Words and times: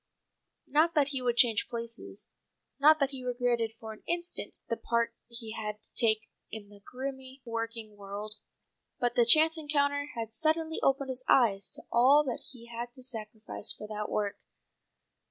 Not 0.65 0.95
that 0.95 1.09
he 1.09 1.21
would 1.21 1.37
change 1.37 1.67
places, 1.69 2.27
not 2.79 2.99
that 2.99 3.11
he 3.11 3.23
regretted 3.23 3.73
for 3.79 3.93
an 3.93 4.01
instant 4.07 4.63
the 4.67 4.75
part 4.75 5.13
he 5.27 5.51
had 5.51 5.79
to 5.83 5.93
take 5.93 6.21
in 6.51 6.69
the 6.69 6.79
grimy 6.83 7.43
working 7.45 7.95
world. 7.95 8.37
But 8.99 9.13
the 9.13 9.27
chance 9.27 9.59
encounter 9.59 10.07
had 10.15 10.33
suddenly 10.33 10.79
opened 10.81 11.09
his 11.09 11.23
eyes 11.29 11.69
to 11.75 11.83
all 11.91 12.23
that 12.23 12.41
he 12.51 12.65
had 12.65 12.77
had 12.87 12.93
to 12.93 13.03
sacrifice 13.03 13.71
for 13.77 13.85
that 13.89 14.09
work. 14.09 14.39